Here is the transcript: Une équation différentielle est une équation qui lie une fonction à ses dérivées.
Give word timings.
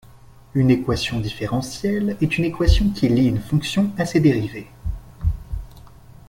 Une 0.55 0.71
équation 0.71 1.19
différentielle 1.19 2.17
est 2.21 2.39
une 2.39 2.45
équation 2.45 2.89
qui 2.89 3.07
lie 3.07 3.27
une 3.27 3.39
fonction 3.39 3.91
à 3.99 4.05
ses 4.07 4.19
dérivées. 4.19 4.67